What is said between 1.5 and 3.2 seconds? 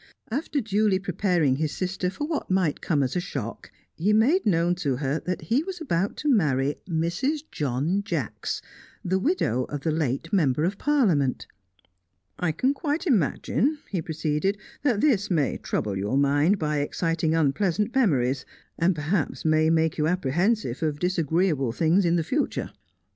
his sister for what might come as a